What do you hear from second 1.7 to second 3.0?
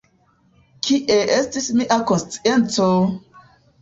mia konscienco!